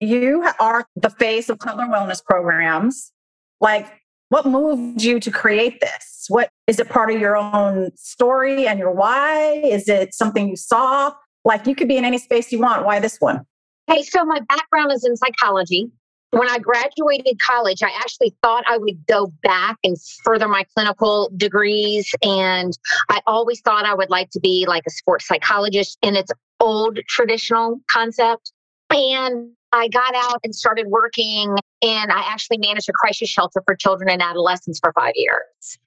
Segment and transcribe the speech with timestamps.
[0.00, 3.12] You are the face of Cutler Wellness programs.
[3.60, 6.26] Like, what moved you to create this?
[6.28, 9.60] What is it part of your own story and your why?
[9.64, 11.12] Is it something you saw?
[11.44, 12.84] Like, you could be in any space you want.
[12.84, 13.44] Why this one?
[13.86, 15.90] Hey, so my background is in psychology.
[16.30, 21.28] When I graduated college, I actually thought I would go back and further my clinical
[21.36, 22.14] degrees.
[22.22, 22.72] And
[23.08, 27.00] I always thought I would like to be like a sports psychologist in its old
[27.08, 28.52] traditional concept.
[28.90, 33.76] And I got out and started working, and I actually managed a crisis shelter for
[33.76, 35.78] children and adolescents for five years.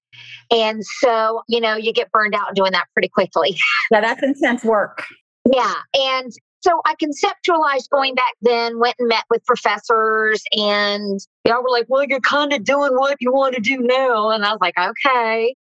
[0.52, 3.58] And so, you know, you get burned out doing that pretty quickly.
[3.92, 5.04] Yeah, that's intense work.
[5.52, 5.74] Yeah.
[5.94, 6.32] And
[6.62, 11.70] so I conceptualized going back then, went and met with professors, and they all were
[11.70, 14.30] like, well, you're kind of doing what you want to do now.
[14.30, 15.54] And I was like, okay.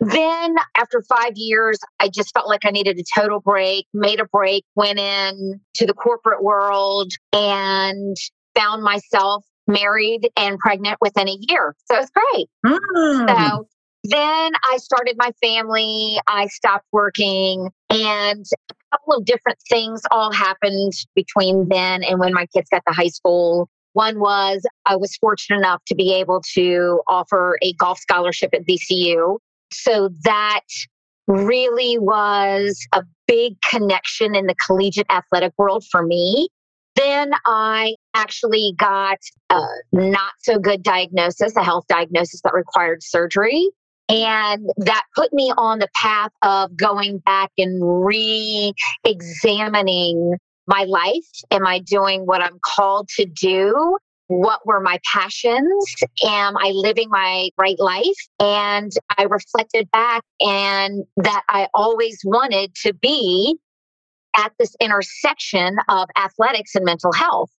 [0.00, 4.26] Then, after five years, I just felt like I needed a total break, made a
[4.26, 8.16] break, went in to the corporate world and
[8.54, 11.76] found myself married and pregnant within a year.
[11.84, 12.48] So it's great.
[12.66, 13.28] Mm.
[13.28, 13.68] So
[14.04, 16.18] then I started my family.
[16.26, 22.32] I stopped working and a couple of different things all happened between then and when
[22.32, 23.68] my kids got to high school.
[23.92, 28.64] One was I was fortunate enough to be able to offer a golf scholarship at
[28.66, 29.38] VCU.
[29.72, 30.60] So that
[31.26, 36.48] really was a big connection in the collegiate athletic world for me.
[36.96, 39.18] Then I actually got
[39.50, 39.60] a
[39.92, 43.70] not so good diagnosis, a health diagnosis that required surgery.
[44.08, 48.72] And that put me on the path of going back and re
[49.04, 51.26] examining my life.
[51.50, 53.98] Am I doing what I'm called to do?
[54.28, 55.94] What were my passions?
[56.24, 58.28] Am I living my right life?
[58.38, 63.56] And I reflected back and that I always wanted to be
[64.36, 67.50] at this intersection of athletics and mental health.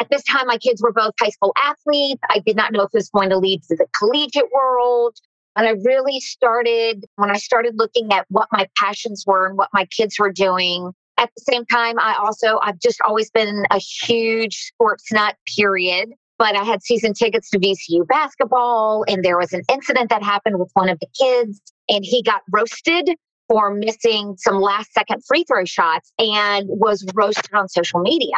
[0.00, 2.20] At this time, my kids were both high school athletes.
[2.30, 5.16] I did not know if it was going to lead to the collegiate world.
[5.56, 9.68] And I really started, when I started looking at what my passions were and what
[9.72, 10.92] my kids were doing,
[11.24, 16.10] at the same time, I also, I've just always been a huge sports nut, period.
[16.36, 20.58] But I had season tickets to VCU basketball, and there was an incident that happened
[20.58, 23.08] with one of the kids, and he got roasted
[23.48, 28.34] for missing some last second free throw shots and was roasted on social media.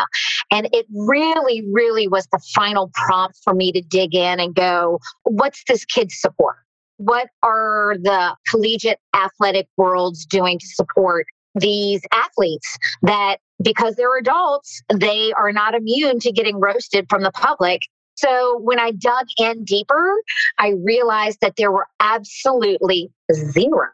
[0.50, 4.98] And it really, really was the final prompt for me to dig in and go,
[5.24, 6.56] what's this kid's support?
[6.98, 14.82] What are the collegiate athletic worlds doing to support these athletes that because they're adults,
[14.94, 17.80] they are not immune to getting roasted from the public.
[18.14, 20.14] So when I dug in deeper,
[20.58, 23.88] I realized that there were absolutely zero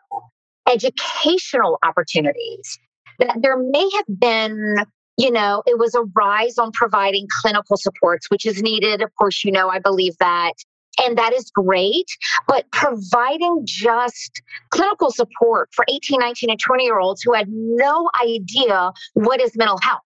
[0.70, 2.78] educational opportunities.
[3.18, 4.76] That there may have been,
[5.16, 9.02] you know, it was a rise on providing clinical supports, which is needed.
[9.02, 10.52] Of course, you know, I believe that
[11.04, 12.06] and that is great.
[12.46, 18.10] But providing just clinical support for 18, 19, and 20 year olds who had no
[18.22, 20.02] idea what is mental health.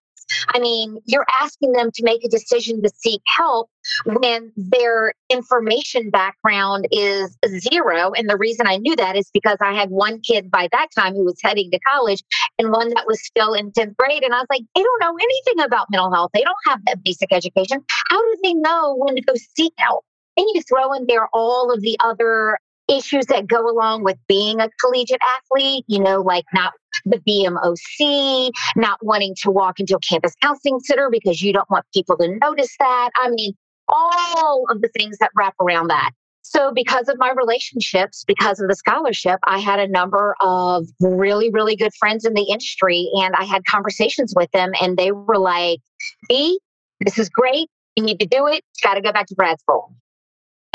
[0.53, 3.69] I mean, you're asking them to make a decision to seek help
[4.05, 7.37] when their information background is
[7.71, 8.11] zero.
[8.11, 11.13] And the reason I knew that is because I had one kid by that time
[11.13, 12.23] who was heading to college
[12.59, 14.23] and one that was still in 10th grade.
[14.23, 16.31] And I was like, they don't know anything about mental health.
[16.33, 17.83] They don't have that basic education.
[18.09, 20.03] How do they know when to go seek help?
[20.37, 22.57] And you throw in there all of the other
[22.87, 26.73] issues that go along with being a collegiate athlete, you know, like not
[27.05, 31.85] the BMOC, not wanting to walk into a campus counseling center because you don't want
[31.93, 33.09] people to notice that.
[33.15, 33.53] I mean,
[33.89, 36.11] all of the things that wrap around that.
[36.43, 41.49] So, because of my relationships, because of the scholarship, I had a number of really,
[41.49, 45.37] really good friends in the industry, and I had conversations with them, and they were
[45.37, 45.79] like,
[46.29, 46.57] "B,
[47.01, 47.69] this is great.
[47.97, 48.63] You need to do it.
[48.77, 49.93] You Got to go back to grad school."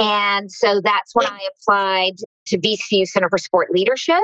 [0.02, 2.16] And so that's when I applied
[2.46, 4.20] to VCU Center for Sport Leadership.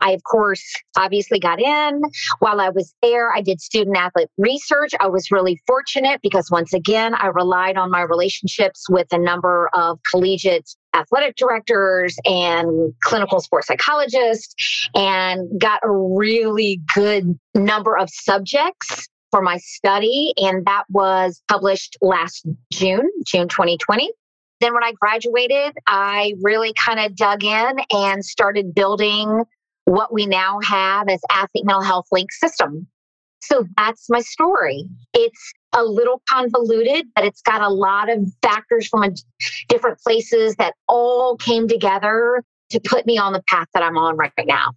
[0.00, 0.62] I, of course,
[0.96, 2.00] obviously got in.
[2.38, 4.92] While I was there, I did student athlete research.
[5.00, 9.68] I was really fortunate because, once again, I relied on my relationships with a number
[9.74, 18.08] of collegiate athletic directors and clinical sports psychologists and got a really good number of
[18.08, 20.32] subjects for my study.
[20.38, 24.10] And that was published last June, June 2020.
[24.60, 29.44] Then, when I graduated, I really kind of dug in and started building
[29.84, 32.86] what we now have as athlete mental health link system.
[33.40, 34.84] So that's my story.
[35.14, 39.14] It's a little convoluted, but it's got a lot of factors from
[39.68, 44.16] different places that all came together to put me on the path that I'm on
[44.16, 44.72] right now.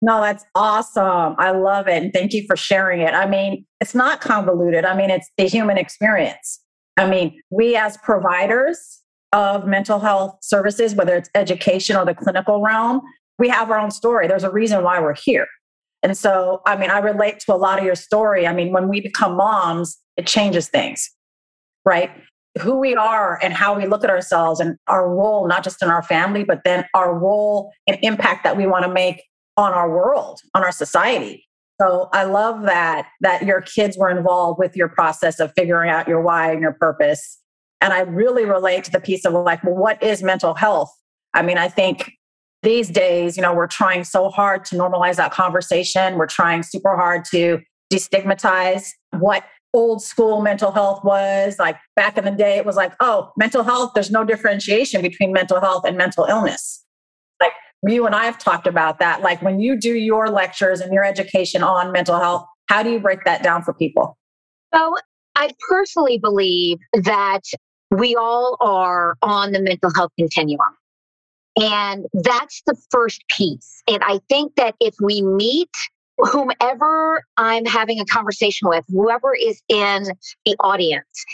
[0.00, 1.34] No, that's awesome.
[1.38, 2.02] I love it.
[2.02, 3.14] And thank you for sharing it.
[3.14, 4.84] I mean, it's not convoluted.
[4.84, 6.60] I mean, it's the human experience.
[6.96, 9.02] I mean, we as providers
[9.34, 13.02] of mental health services, whether it's education or the clinical realm,
[13.38, 14.28] we have our own story.
[14.28, 15.48] There's a reason why we're here.
[16.04, 18.46] And so, I mean, I relate to a lot of your story.
[18.46, 21.10] I mean, when we become moms, it changes things,
[21.84, 22.12] right?
[22.60, 25.90] Who we are and how we look at ourselves and our role, not just in
[25.90, 29.24] our family, but then our role and impact that we want to make
[29.56, 31.44] on our world, on our society.
[31.80, 36.06] So I love that that your kids were involved with your process of figuring out
[36.06, 37.40] your why and your purpose.
[37.84, 40.90] And I really relate to the piece of like, well, what is mental health?
[41.34, 42.12] I mean, I think
[42.62, 46.14] these days, you know, we're trying so hard to normalize that conversation.
[46.14, 47.60] We're trying super hard to
[47.92, 49.44] destigmatize what
[49.74, 51.58] old school mental health was.
[51.58, 55.30] Like back in the day, it was like, oh, mental health, there's no differentiation between
[55.30, 56.82] mental health and mental illness.
[57.38, 57.52] Like
[57.86, 59.20] you and I have talked about that.
[59.20, 62.98] Like when you do your lectures and your education on mental health, how do you
[62.98, 64.16] break that down for people?
[64.74, 64.96] So
[65.36, 67.42] I personally believe that
[67.90, 70.58] we all are on the mental health continuum.
[71.60, 73.82] And that's the first piece.
[73.86, 75.70] And I think that if we meet
[76.18, 80.06] whomever I'm having a conversation with, whoever is in
[80.44, 81.24] the audience,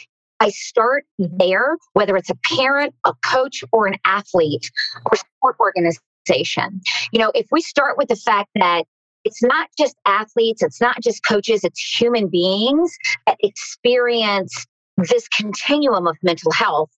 [0.40, 1.36] I start mm-hmm.
[1.38, 4.70] there, whether it's a parent, a coach, or an athlete
[5.06, 6.80] or sport organization.
[7.12, 8.84] You know, if we start with the fact that
[9.24, 12.96] it's not just athletes, it's not just coaches, it's human beings
[13.26, 14.66] that experience
[15.08, 16.90] this continuum of mental health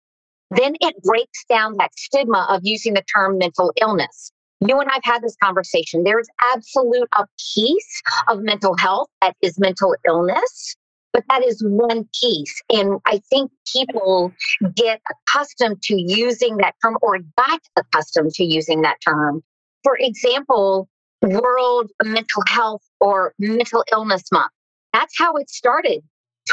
[0.51, 4.31] then it breaks down that stigma of using the term mental illness.
[4.59, 6.03] You and I've had this conversation.
[6.03, 7.25] There's absolute a
[7.55, 10.75] piece of mental health that is mental illness,
[11.13, 12.61] but that is one piece.
[12.69, 14.33] And I think people
[14.75, 19.41] get accustomed to using that term or got accustomed to using that term.
[19.83, 20.89] For example,
[21.21, 24.51] World Mental Health or Mental Illness Month.
[24.91, 26.01] That's how it started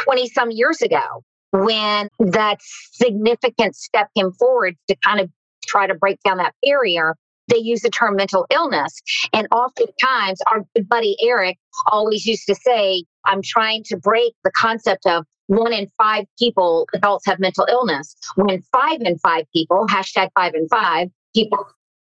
[0.05, 2.59] 20 some years ago when that
[2.93, 5.31] significant step came forward to kind of
[5.67, 7.17] try to break down that barrier,
[7.49, 9.01] they use the term mental illness.
[9.33, 14.51] And oftentimes, our good buddy Eric always used to say, I'm trying to break the
[14.51, 18.15] concept of one in five people, adults have mental illness.
[18.37, 21.67] When five in five people, hashtag five in five people,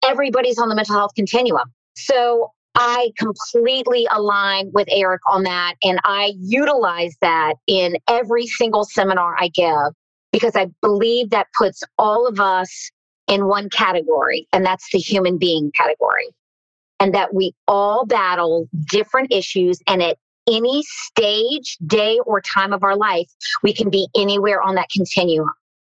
[0.05, 1.73] everybody's on the mental health continuum.
[1.95, 5.75] So I completely align with Eric on that.
[5.83, 9.95] And I utilize that in every single seminar I give
[10.33, 12.91] because I believe that puts all of us
[13.27, 16.29] in one category, and that's the human being category.
[16.99, 19.81] And that we all battle different issues.
[19.87, 23.31] And at any stage, day, or time of our life,
[23.63, 25.49] we can be anywhere on that continuum.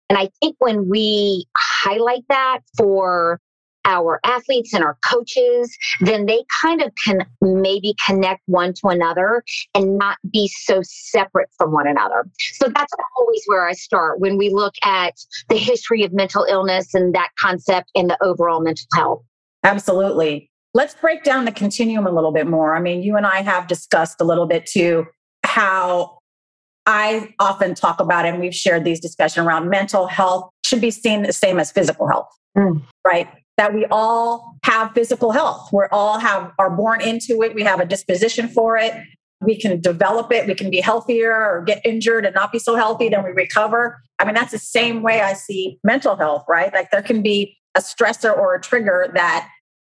[0.10, 3.40] And I think when we highlight that for
[3.88, 9.44] our athletes and our coaches, then they kind of can maybe connect one to another
[9.74, 12.28] and not be so separate from one another.
[12.54, 15.16] So that's always where I start when we look at
[15.50, 19.24] the history of mental illness and that concept and the overall mental health.
[19.64, 20.52] Absolutely.
[20.74, 22.76] Let's break down the continuum a little bit more.
[22.76, 25.08] I mean, you and I have discussed a little bit too
[25.44, 26.18] how
[26.86, 31.24] I often talk about, and we've shared these discussions around mental health should be seen
[31.24, 32.28] the same as physical health,
[32.58, 32.82] mm.
[33.06, 33.28] right?
[33.58, 35.70] That we all have physical health.
[35.72, 37.56] We're all have are born into it.
[37.56, 38.94] We have a disposition for it.
[39.42, 40.48] We can develop it.
[40.48, 43.10] We can be healthier or get injured and not be so healthy.
[43.10, 44.00] Then we recover.
[44.20, 46.74] I mean, that's the same way I see mental health, right?
[46.74, 49.48] Like there can be a stressor or a trigger that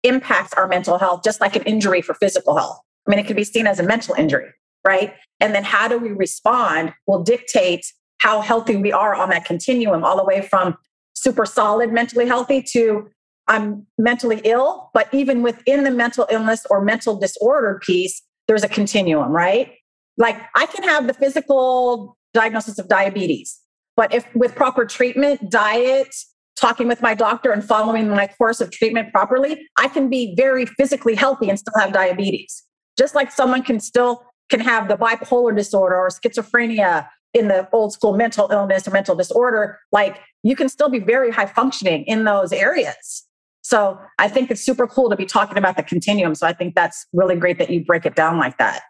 [0.04, 2.78] impacts our mental health, just like an injury for physical health.
[3.07, 4.50] I mean, it can be seen as a mental injury,
[4.87, 5.14] right?
[5.40, 7.85] And then how do we respond will dictate
[8.19, 10.76] how healthy we are on that continuum, all the way from
[11.14, 13.09] super solid mentally healthy to
[13.49, 18.69] I'm mentally ill, but even within the mental illness or mental disorder piece, there's a
[18.69, 19.73] continuum, right?
[20.17, 23.59] Like I can have the physical diagnosis of diabetes,
[23.97, 26.15] but if with proper treatment, diet,
[26.57, 30.67] talking with my doctor and following my course of treatment properly, I can be very
[30.67, 32.63] physically healthy and still have diabetes.
[32.99, 37.93] Just like someone can still can have the bipolar disorder or schizophrenia in the old
[37.93, 42.25] school mental illness or mental disorder, like you can still be very high functioning in
[42.25, 43.25] those areas.
[43.62, 46.35] So I think it's super cool to be talking about the continuum.
[46.35, 48.83] So I think that's really great that you break it down like that.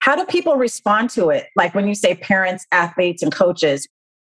[0.00, 1.46] How do people respond to it?
[1.56, 3.88] Like when you say parents, athletes, and coaches,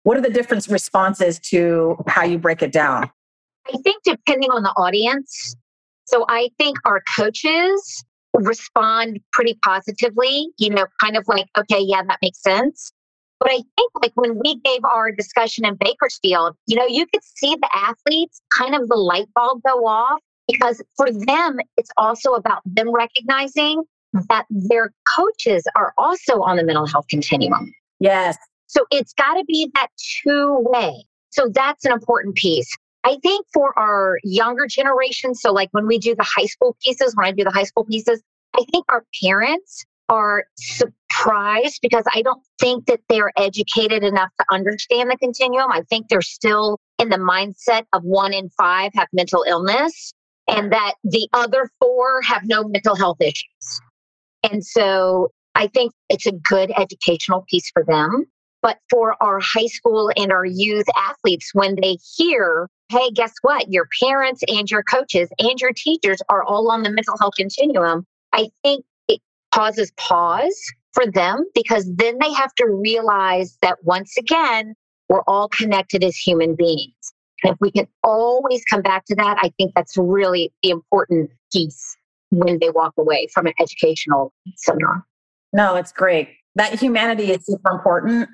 [0.02, 3.10] what are the different responses to how you break it down?
[3.68, 5.54] I think depending on the audience.
[6.04, 12.02] So I think our coaches respond pretty positively, you know, kind of like, okay, yeah,
[12.02, 12.92] that makes sense.
[13.40, 17.25] But I think like when we gave our discussion in Bakersfield, you know, you could
[17.25, 22.35] see the athletes kind of the light bulb go off because for them, it's also
[22.35, 23.82] about them recognizing
[24.28, 27.73] that their coaches are also on the mental health continuum.
[27.99, 28.37] Yes.
[28.66, 29.88] So it's got to be that
[30.23, 31.04] two way.
[31.30, 32.68] So that's an important piece.
[33.04, 37.16] I think for our younger generation, so like when we do the high school pieces,
[37.16, 38.23] when I do the high school pieces,
[38.54, 44.44] I think our parents are surprised because I don't think that they're educated enough to
[44.50, 45.70] understand the continuum.
[45.70, 50.12] I think they're still in the mindset of one in five have mental illness
[50.48, 53.80] and that the other four have no mental health issues.
[54.42, 58.24] And so I think it's a good educational piece for them.
[58.62, 63.72] But for our high school and our youth athletes, when they hear, hey, guess what?
[63.72, 68.04] Your parents and your coaches and your teachers are all on the mental health continuum.
[68.34, 68.84] I think
[69.52, 70.59] causes pause
[70.92, 74.75] for them because then they have to realize that once again,
[75.09, 76.95] we're all connected as human beings.
[77.42, 81.30] And if we can always come back to that, I think that's really the important
[81.52, 81.97] piece
[82.30, 85.04] when they walk away from an educational seminar.
[85.52, 86.28] No, it's great.
[86.54, 88.28] That humanity is super important.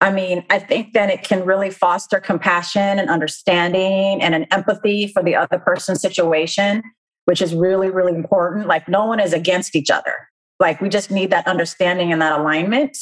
[0.00, 5.08] I mean, I think then it can really foster compassion and understanding and an empathy
[5.08, 6.82] for the other person's situation,
[7.24, 8.66] which is really, really important.
[8.66, 10.14] Like, no one is against each other.
[10.60, 12.96] Like, we just need that understanding and that alignment.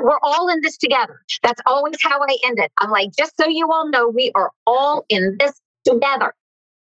[0.00, 1.20] We're all in this together.
[1.42, 2.72] That's always how I end it.
[2.78, 6.34] I'm like, just so you all know, we are all in this together.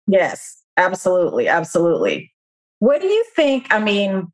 [0.08, 1.48] Yes, absolutely.
[1.48, 2.32] Absolutely.
[2.80, 3.68] What do you think?
[3.70, 4.32] I mean,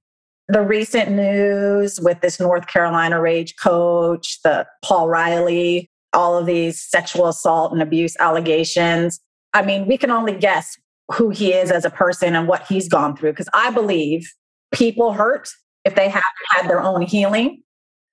[0.48, 6.82] the recent news with this North Carolina Rage coach, the Paul Riley, all of these
[6.82, 9.20] sexual assault and abuse allegations.
[9.54, 10.78] I mean, we can only guess
[11.12, 14.32] who he is as a person and what he's gone through because I believe
[14.74, 15.50] people hurt
[15.86, 17.62] if they haven't had their own healing.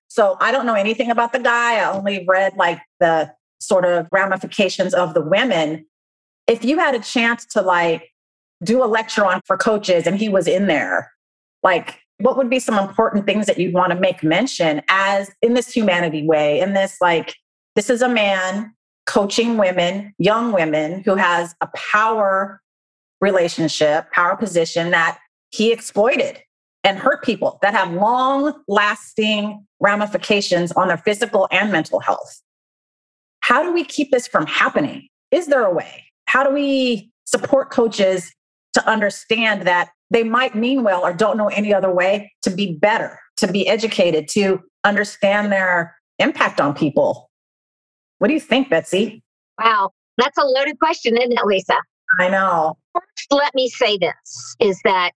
[0.07, 1.75] So I don't know anything about the guy.
[1.75, 5.85] I only read like the sort of ramifications of the women.
[6.47, 8.11] If you had a chance to like
[8.63, 11.11] do a lecture on for coaches and he was in there,
[11.63, 15.53] like what would be some important things that you'd want to make mention as in
[15.53, 17.35] this humanity way, in this like,
[17.75, 18.73] this is a man
[19.05, 22.61] coaching women, young women who has a power
[23.21, 25.19] relationship, power position that
[25.51, 26.39] he exploited
[26.83, 32.41] and hurt people that have long lasting ramifications on their physical and mental health.
[33.41, 35.07] How do we keep this from happening?
[35.31, 36.05] Is there a way?
[36.25, 38.31] How do we support coaches
[38.73, 42.73] to understand that they might mean well or don't know any other way to be
[42.73, 47.29] better, to be educated, to understand their impact on people.
[48.19, 49.23] What do you think, Betsy?
[49.59, 51.77] Wow, that's a loaded question, isn't it, Lisa?
[52.19, 52.77] I know.
[52.93, 55.13] First, let me say this is that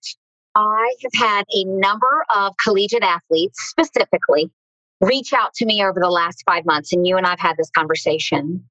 [0.56, 4.50] I have had a number of collegiate athletes specifically
[5.02, 7.68] reach out to me over the last five months, and you and I've had this
[7.70, 8.64] conversation.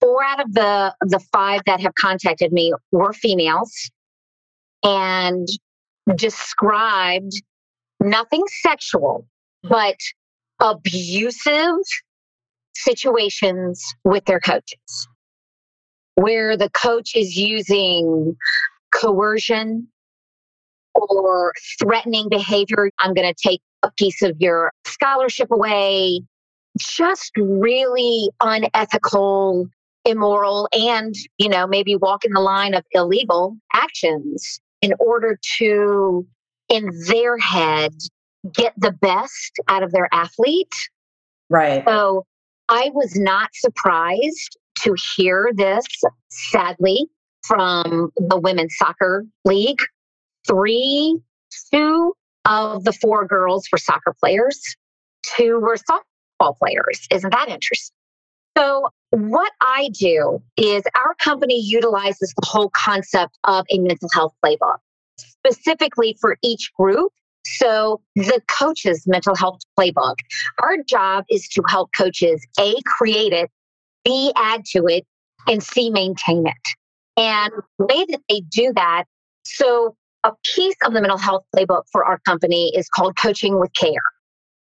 [0.00, 3.90] Four out of the, the five that have contacted me were females
[4.82, 5.46] and
[6.14, 7.32] described
[8.00, 9.26] nothing sexual,
[9.66, 9.74] mm-hmm.
[9.74, 9.96] but
[10.60, 11.76] abusive
[12.74, 15.08] situations with their coaches
[16.14, 18.34] where the coach is using
[18.94, 19.88] coercion
[20.94, 22.90] or threatening behavior.
[22.98, 26.20] I'm going to take a piece of your scholarship away.
[26.78, 29.66] Just really unethical,
[30.04, 36.26] immoral, and, you know, maybe walking the line of illegal actions in order to,
[36.68, 37.92] in their head,
[38.54, 40.72] get the best out of their athlete.
[41.50, 41.82] Right.
[41.84, 42.26] So
[42.68, 45.84] I was not surprised to hear this,
[46.28, 47.06] sadly,
[47.42, 49.80] from the Women's Soccer League.
[50.46, 51.20] Three,
[51.72, 52.14] two
[52.44, 54.60] of the four girls were soccer players,
[55.22, 57.06] two were softball players.
[57.10, 57.94] Isn't that interesting?
[58.56, 64.34] So what I do is our company utilizes the whole concept of a mental health
[64.44, 64.78] playbook
[65.18, 67.12] specifically for each group.
[67.44, 70.16] So, the coach's mental health playbook,
[70.62, 73.50] our job is to help coaches A, create it,
[74.04, 75.06] B, add to it,
[75.46, 76.76] and C, maintain it.
[77.16, 79.04] And the way that they do that,
[79.44, 83.72] so a piece of the mental health playbook for our company is called Coaching with
[83.74, 84.02] Care.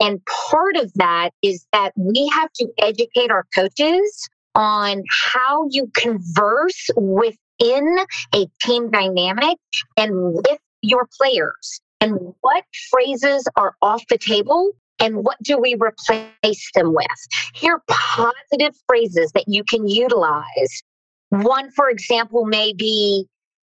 [0.00, 5.90] And part of that is that we have to educate our coaches on how you
[5.94, 7.98] converse within
[8.34, 9.58] a team dynamic
[9.96, 15.76] and with your players and what phrases are off the table and what do we
[15.78, 17.06] replace them with?
[17.54, 20.82] Here are positive phrases that you can utilize.
[21.30, 23.26] One, for example, may be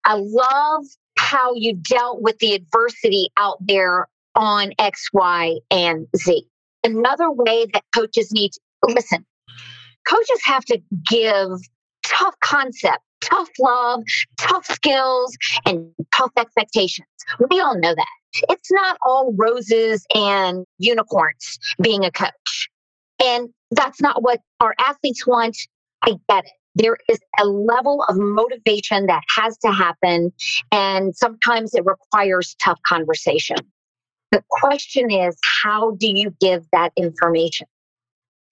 [0.04, 0.85] I love
[1.25, 6.47] how you dealt with the adversity out there on X, Y, and Z.
[6.85, 8.61] Another way that coaches need to
[8.95, 9.25] listen,
[10.07, 10.78] coaches have to
[11.09, 11.49] give
[12.02, 14.02] tough concept, tough love,
[14.37, 17.09] tough skills, and tough expectations.
[17.50, 18.07] We all know that.
[18.50, 22.69] It's not all roses and unicorns being a coach.
[23.25, 25.57] And that's not what our athletes want.
[26.02, 26.50] I get it.
[26.75, 30.33] There is a level of motivation that has to happen,
[30.73, 33.57] and sometimes it requires tough conversation.
[34.33, 37.69] The question is, how do you give that information?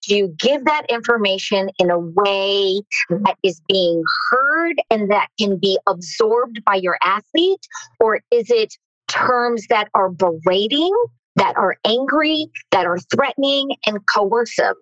[0.07, 5.59] Do you give that information in a way that is being heard and that can
[5.59, 7.67] be absorbed by your athlete?
[8.01, 8.75] Or is it
[9.09, 10.93] terms that are berating,
[11.37, 14.75] that are angry, that are threatening and coercive?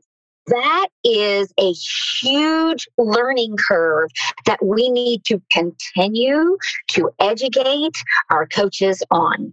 [0.51, 4.11] That is a huge learning curve
[4.47, 6.57] that we need to continue
[6.89, 7.97] to educate
[8.31, 9.53] our coaches on.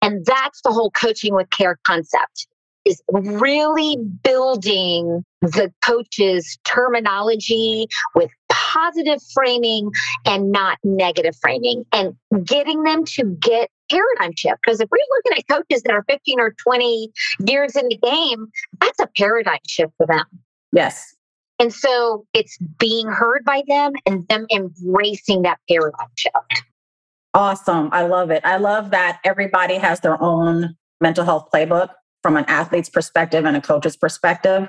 [0.00, 2.46] And that's the whole coaching with care concept
[2.84, 9.90] is really building the coach's terminology with positive framing
[10.26, 14.58] and not negative framing and getting them to get paradigm shift.
[14.64, 17.12] Because if we're looking at coaches that are 15 or 20
[17.46, 18.48] years in the game,
[18.80, 20.24] that's a paradigm shift for them.
[20.72, 21.14] Yes.
[21.58, 26.64] And so it's being heard by them and them embracing that paradigm shift.
[27.34, 27.88] Awesome.
[27.92, 28.44] I love it.
[28.44, 31.90] I love that everybody has their own mental health playbook
[32.22, 34.68] from an athlete's perspective and a coach's perspective.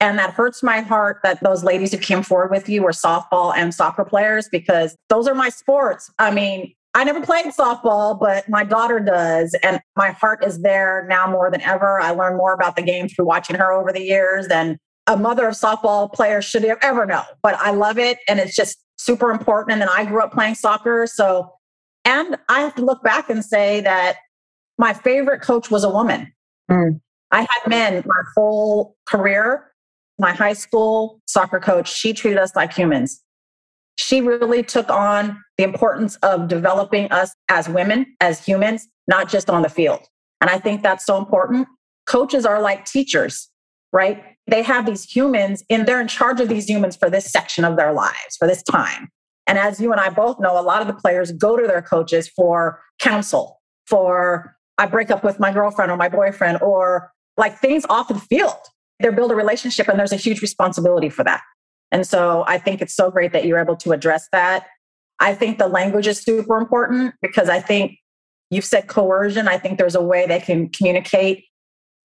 [0.00, 3.54] And that hurts my heart that those ladies who came forward with you were softball
[3.54, 6.10] and soccer players because those are my sports.
[6.18, 9.54] I mean, I never played softball, but my daughter does.
[9.62, 12.00] And my heart is there now more than ever.
[12.00, 15.48] I learned more about the game through watching her over the years than a mother
[15.48, 17.22] of softball players should ever know.
[17.42, 18.18] But I love it.
[18.28, 19.72] And it's just super important.
[19.72, 21.06] And then I grew up playing soccer.
[21.06, 21.52] So,
[22.04, 24.16] and I have to look back and say that
[24.76, 26.32] my favorite coach was a woman.
[26.70, 27.00] Mm.
[27.30, 29.66] I had men my whole career.
[30.18, 33.22] My high school soccer coach, she treated us like humans.
[34.02, 39.50] She really took on the importance of developing us as women, as humans, not just
[39.50, 40.00] on the field.
[40.40, 41.68] And I think that's so important.
[42.06, 43.50] Coaches are like teachers,
[43.92, 44.24] right?
[44.46, 47.76] They have these humans and they're in charge of these humans for this section of
[47.76, 49.10] their lives, for this time.
[49.46, 51.82] And as you and I both know, a lot of the players go to their
[51.82, 57.58] coaches for counsel, for I break up with my girlfriend or my boyfriend or like
[57.58, 58.56] things off the field.
[58.98, 61.42] They build a relationship and there's a huge responsibility for that.
[61.92, 64.66] And so I think it's so great that you're able to address that.
[65.18, 67.98] I think the language is super important because I think
[68.50, 69.48] you've said coercion.
[69.48, 71.44] I think there's a way they can communicate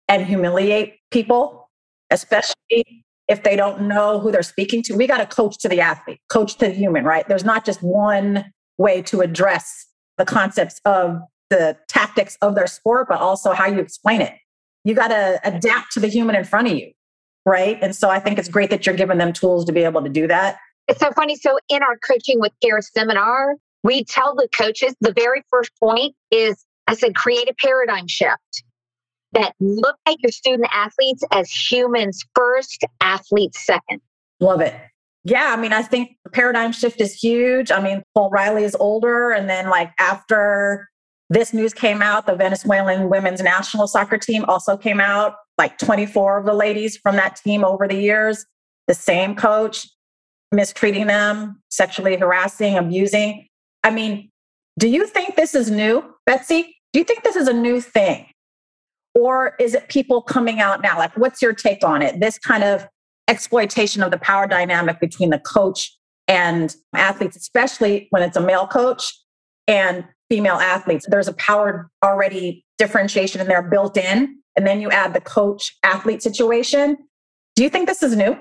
[0.08, 1.70] and humiliate people,
[2.10, 4.94] especially if they don't know who they're speaking to.
[4.94, 7.26] We got to coach to the athlete, coach to the human, right?
[7.26, 8.44] There's not just one
[8.78, 9.86] way to address
[10.18, 11.20] the concepts of
[11.50, 14.34] the tactics of their sport, but also how you explain it.
[14.84, 16.92] You got to adapt to the human in front of you,
[17.46, 17.78] right?
[17.80, 20.10] And so I think it's great that you're giving them tools to be able to
[20.10, 20.58] do that.
[20.88, 21.36] It's so funny.
[21.36, 26.14] So in our coaching with care seminar, we tell the coaches the very first point
[26.30, 28.64] is I said, create a paradigm shift
[29.32, 34.00] that look at your student athletes as humans first, athletes second.
[34.40, 34.74] Love it.
[35.24, 37.72] Yeah, I mean, I think the paradigm shift is huge.
[37.72, 39.32] I mean, Paul Riley is older.
[39.32, 40.88] And then, like, after
[41.30, 42.26] this news came out.
[42.26, 47.16] The Venezuelan women's national soccer team also came out, like 24 of the ladies from
[47.16, 48.44] that team over the years.
[48.88, 49.86] The same coach
[50.52, 53.46] mistreating them, sexually harassing, abusing.
[53.82, 54.30] I mean,
[54.78, 56.76] do you think this is new, Betsy?
[56.92, 58.26] Do you think this is a new thing?
[59.14, 60.98] Or is it people coming out now?
[60.98, 62.20] Like, what's your take on it?
[62.20, 62.86] This kind of
[63.28, 65.96] exploitation of the power dynamic between the coach
[66.28, 69.12] and athletes, especially when it's a male coach
[69.66, 71.06] and female athletes.
[71.08, 74.38] There's a power already differentiation in there built in.
[74.56, 76.96] And then you add the coach athlete situation.
[77.54, 78.36] Do you think this is new?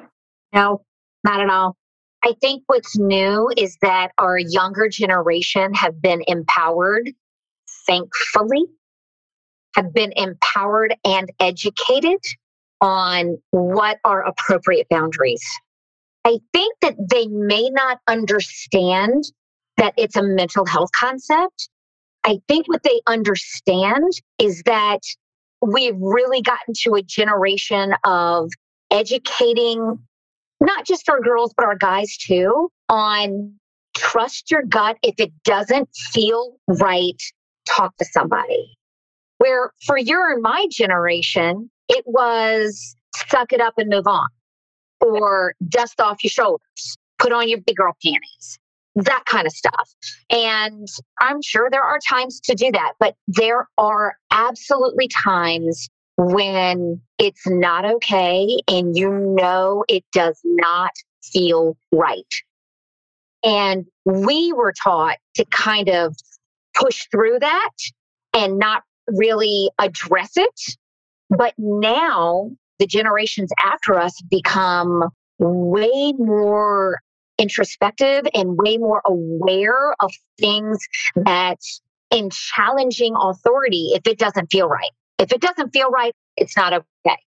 [0.53, 0.83] No,
[1.23, 1.75] not at all.
[2.23, 7.11] I think what's new is that our younger generation have been empowered,
[7.85, 8.65] thankfully,
[9.75, 12.19] have been empowered and educated
[12.81, 15.43] on what are appropriate boundaries.
[16.25, 19.25] I think that they may not understand
[19.77, 21.69] that it's a mental health concept.
[22.25, 25.01] I think what they understand is that
[25.61, 28.49] we've really gotten to a generation of
[28.89, 29.99] educating
[30.59, 33.53] not just our girls, but our guys too on
[33.95, 34.97] trust your gut.
[35.03, 37.21] If it doesn't feel right,
[37.67, 38.75] talk to somebody.
[39.37, 42.95] Where for your and my generation, it was
[43.29, 44.27] suck it up and move on
[44.99, 48.57] or dust off your shoulders, put on your big girl panties,
[48.95, 49.89] that kind of stuff.
[50.29, 50.87] And
[51.19, 57.45] I'm sure there are times to do that, but there are absolutely times when it's
[57.45, 60.91] not okay and you know it does not
[61.23, 62.23] feel right.
[63.43, 66.15] And we were taught to kind of
[66.73, 67.71] push through that
[68.33, 70.77] and not really address it.
[71.29, 76.99] But now the generations after us become way more
[77.37, 80.79] introspective and way more aware of things
[81.15, 81.59] that
[82.11, 84.91] in challenging authority if it doesn't feel right.
[85.17, 87.17] If it doesn't feel right, it's not okay.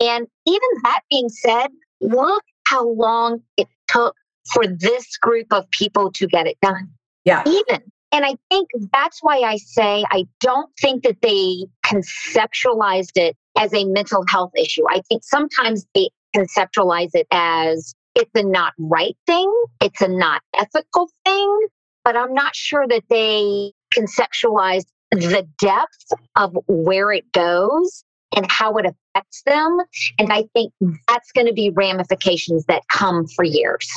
[0.00, 1.68] And even that being said,
[2.00, 4.14] look how long it took
[4.52, 6.90] for this group of people to get it done.
[7.24, 7.42] Yeah.
[7.46, 7.82] Even.
[8.12, 13.74] And I think that's why I say I don't think that they conceptualized it as
[13.74, 14.84] a mental health issue.
[14.88, 20.42] I think sometimes they conceptualize it as it's a not right thing, it's a not
[20.56, 21.66] ethical thing,
[22.04, 28.04] but I'm not sure that they conceptualized the depth of where it goes
[28.36, 29.78] and how it affects them.
[30.18, 30.72] And I think
[31.08, 33.88] that's going to be ramifications that come for years.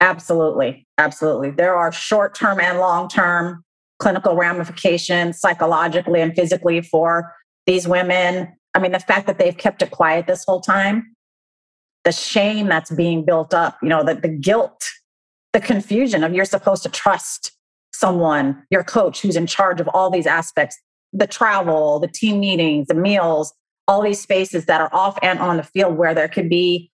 [0.00, 0.86] Absolutely.
[0.98, 1.50] Absolutely.
[1.50, 3.64] There are short term and long term
[3.98, 7.32] clinical ramifications psychologically and physically for
[7.66, 8.52] these women.
[8.74, 11.13] I mean, the fact that they've kept it quiet this whole time,
[12.04, 14.90] the shame that's being built up, you know, the, the guilt,
[15.52, 17.52] the confusion of you're supposed to trust
[17.92, 20.78] someone, your coach who's in charge of all these aspects
[21.14, 23.54] the travel, the team meetings, the meals,
[23.86, 26.90] all these spaces that are off and on the field where there could be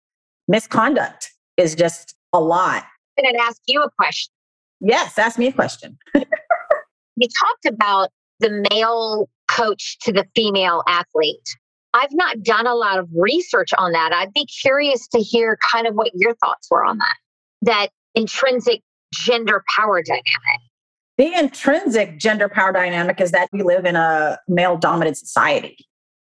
[0.46, 2.84] misconduct is just a lot.
[3.18, 4.32] I'm going to ask you a question.
[4.80, 5.98] Yes, ask me a question.
[6.14, 11.56] you talked about the male coach to the female athlete.
[11.92, 14.12] I've not done a lot of research on that.
[14.12, 17.16] I'd be curious to hear kind of what your thoughts were on that,
[17.62, 20.24] that intrinsic gender power dynamic.
[21.18, 25.76] The intrinsic gender power dynamic is that we live in a male dominant society.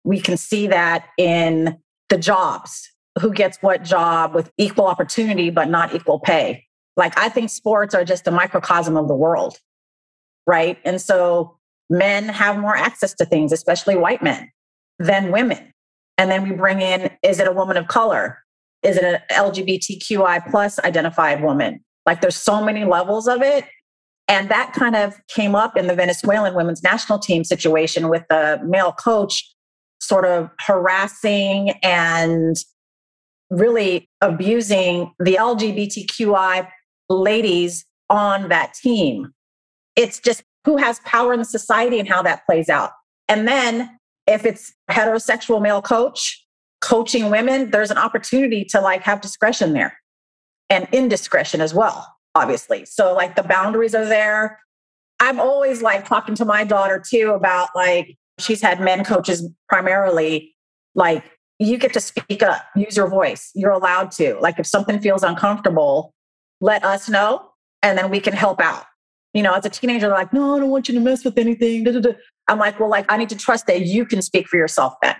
[0.05, 5.69] We can see that in the jobs who gets what job with equal opportunity, but
[5.69, 6.65] not equal pay.
[6.97, 9.57] Like, I think sports are just a microcosm of the world,
[10.47, 10.79] right?
[10.85, 11.57] And so
[11.89, 14.51] men have more access to things, especially white men,
[14.99, 15.73] than women.
[16.19, 18.39] And then we bring in is it a woman of color?
[18.83, 21.81] Is it an LGBTQI plus identified woman?
[22.05, 23.65] Like, there's so many levels of it
[24.29, 28.61] and that kind of came up in the Venezuelan women's national team situation with the
[28.65, 29.53] male coach
[30.01, 32.57] sort of harassing and
[33.51, 36.69] really abusing the LGBTQI
[37.09, 39.33] ladies on that team.
[39.97, 42.93] It's just who has power in the society and how that plays out.
[43.29, 43.99] And then
[44.33, 46.45] if it's heterosexual male coach
[46.81, 49.97] coaching women, there's an opportunity to like have discretion there
[50.69, 52.85] and indiscretion as well obviously.
[52.85, 54.61] So like the boundaries are there.
[55.21, 60.55] I'm always like talking to my daughter too about like she's had men coaches primarily
[60.95, 61.25] like
[61.59, 63.51] you get to speak up, use your voice.
[63.55, 64.37] You're allowed to.
[64.41, 66.13] Like if something feels uncomfortable,
[66.61, 67.51] let us know
[67.83, 68.85] and then we can help out.
[69.33, 71.85] You know, as a teenager, like, no, I don't want you to mess with anything.
[72.49, 75.17] I'm like, well, like I need to trust that you can speak for yourself then.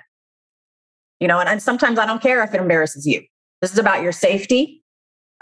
[1.21, 3.23] You know, and, and sometimes I don't care if it embarrasses you.
[3.61, 4.83] This is about your safety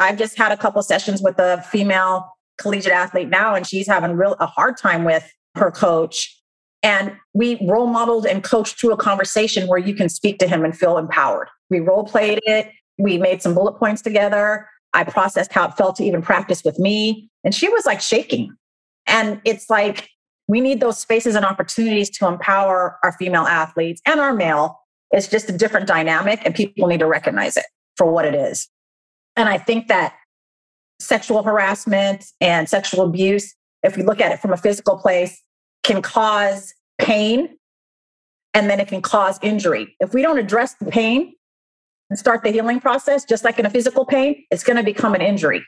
[0.01, 4.16] I've just had a couple sessions with a female collegiate athlete now, and she's having
[4.16, 6.37] real a hard time with her coach.
[6.83, 10.64] And we role modeled and coached through a conversation where you can speak to him
[10.64, 11.49] and feel empowered.
[11.69, 12.71] We role played it.
[12.99, 14.66] We made some bullet points together.
[14.95, 17.29] I processed how it felt to even practice with me.
[17.45, 18.55] And she was like shaking.
[19.07, 20.09] And it's like
[20.51, 24.81] we need those spaces and opportunities to empower our female athletes and our male.
[25.13, 28.69] It's just a different dynamic, and people need to recognize it for what it is.
[29.37, 30.15] And I think that
[30.99, 35.41] sexual harassment and sexual abuse, if we look at it from a physical place,
[35.85, 37.57] can cause pain
[38.53, 39.97] and then it can cause injury.
[40.01, 41.35] If we don't address the pain,
[42.11, 45.15] and start the healing process, just like in a physical pain, it's going to become
[45.15, 45.65] an injury.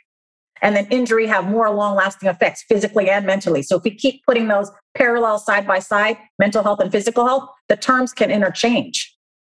[0.62, 3.62] And then injury have more long lasting effects physically and mentally.
[3.62, 7.51] So if we keep putting those parallel side by side, mental health and physical health,
[7.68, 9.12] the terms can interchange.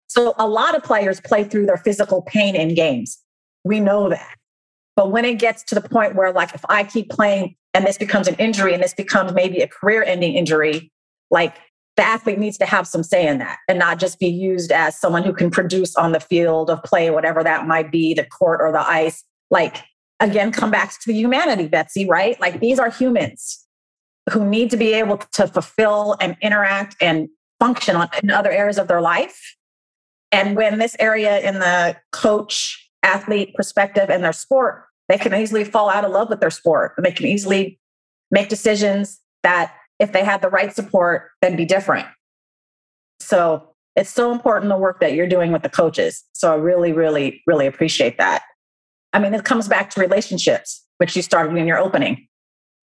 [0.09, 3.19] So a lot of players play through their physical pain in games.
[3.65, 4.37] We know that.
[4.97, 7.99] But when it gets to the point where, like, if I keep playing and this
[7.99, 10.91] becomes an injury and this becomes maybe a career ending injury,
[11.31, 11.57] like
[11.97, 14.99] the athlete needs to have some say in that and not just be used as
[14.99, 18.61] someone who can produce on the field of play, whatever that might be, the court
[18.63, 19.25] or the ice.
[19.51, 19.83] Like,
[20.21, 22.41] again, come back to the humanity, Betsy, right?
[22.41, 23.67] Like, these are humans
[24.31, 27.29] who need to be able to fulfill and interact and
[27.61, 29.57] function on, in other areas of their life.
[30.33, 35.65] And when this area in the coach athlete perspective and their sport, they can easily
[35.65, 37.79] fall out of love with their sport and they can easily
[38.31, 42.07] make decisions that if they had the right support, then be different.
[43.21, 46.25] So it's so important the work that you're doing with the coaches.
[46.35, 48.43] So I really, really, really appreciate that.
[49.15, 52.27] I mean, it comes back to relationships, which you started in your opening.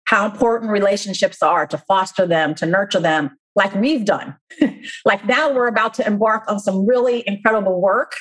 [0.06, 4.34] How important relationships are to foster them, to nurture them, like we've done.
[5.04, 8.12] like now we're about to embark on some really incredible work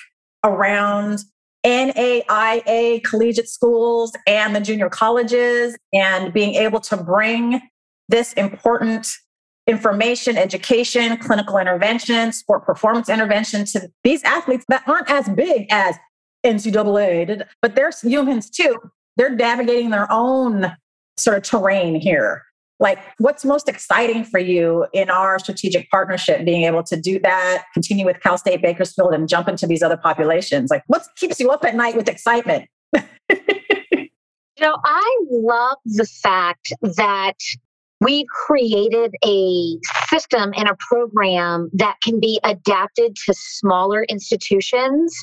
[0.44, 1.20] around
[1.66, 7.62] NAIA collegiate schools and the junior colleges and being able to bring
[8.10, 9.08] this important
[9.66, 15.96] information, education, clinical intervention, sport performance intervention to these athletes that aren't as big as
[16.46, 18.78] NCAA, but they're humans too.
[19.18, 20.76] They're navigating their own
[21.18, 22.44] sort of terrain here.
[22.80, 27.66] Like, what's most exciting for you in our strategic partnership, being able to do that,
[27.74, 30.70] continue with Cal State Bakersfield and jump into these other populations?
[30.70, 32.68] Like, what keeps you up at night with excitement?
[32.94, 33.00] you
[34.60, 37.38] know, I love the fact that
[38.02, 39.78] we've created a
[40.10, 45.16] system and a program that can be adapted to smaller institutions.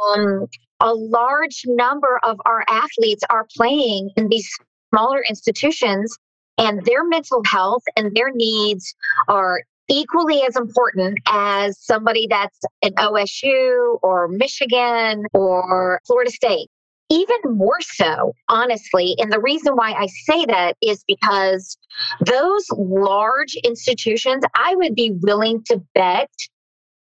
[0.00, 0.46] Um,
[0.80, 4.48] a large number of our athletes are playing in these
[4.90, 6.16] smaller institutions
[6.58, 8.94] and their mental health and their needs
[9.28, 16.68] are equally as important as somebody that's an OSU or Michigan or Florida State.
[17.10, 19.14] Even more so, honestly.
[19.18, 21.78] And the reason why I say that is because
[22.26, 26.28] those large institutions, I would be willing to bet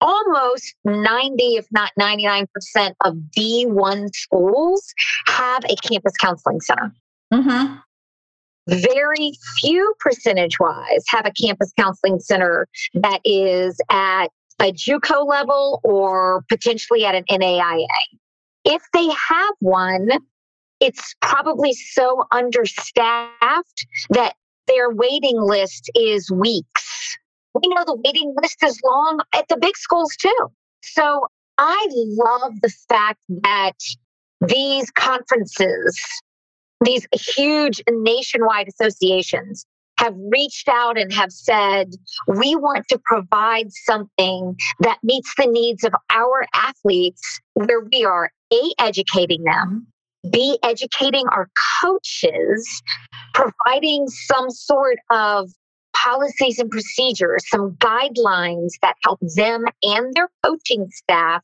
[0.05, 2.47] almost 90, if not 99%
[3.05, 4.95] of D1 schools
[5.27, 6.93] have a campus counseling center.
[7.33, 7.79] Mm-hmm
[8.69, 14.29] very few percentage wise have a campus counseling center that is at
[14.61, 17.87] a JUCO level or potentially at an NAIA.
[18.65, 20.09] If they have one,
[20.81, 24.35] it's probably so understaffed that
[24.67, 26.84] their waiting list is weeks.
[27.55, 30.53] We know the waiting list is long at the big schools too.
[30.83, 33.79] So I love the fact that
[34.41, 35.99] these conferences
[36.85, 39.67] these huge nationwide associations
[39.99, 41.91] have reached out and have said,
[42.27, 48.31] we want to provide something that meets the needs of our athletes where we are
[48.53, 49.87] A, educating them,
[50.31, 51.49] B, educating our
[51.81, 52.83] coaches,
[53.35, 55.51] providing some sort of
[55.95, 61.43] policies and procedures, some guidelines that help them and their coaching staff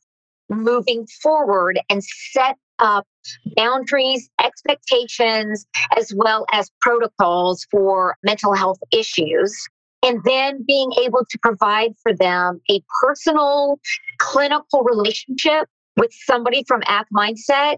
[0.49, 3.07] moving forward and set up
[3.55, 5.65] boundaries, expectations,
[5.97, 9.67] as well as protocols for mental health issues.
[10.03, 13.79] And then being able to provide for them a personal
[14.17, 17.77] clinical relationship with somebody from Ath Mindset.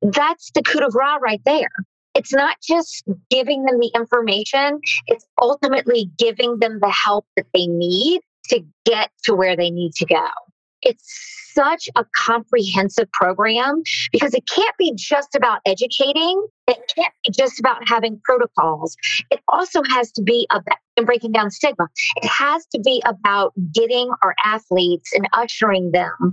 [0.00, 1.70] That's the coup de grace right there.
[2.14, 7.66] It's not just giving them the information, it's ultimately giving them the help that they
[7.66, 10.26] need to get to where they need to go.
[10.82, 11.04] It's
[11.52, 16.46] such a comprehensive program because it can't be just about educating.
[16.66, 18.96] It can't be just about having protocols.
[19.30, 21.88] It also has to be about and breaking down stigma.
[22.16, 26.32] It has to be about getting our athletes and ushering them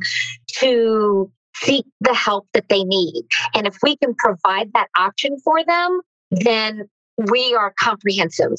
[0.59, 3.25] to seek the help that they need.
[3.53, 8.53] And if we can provide that option for them, then we are comprehensive.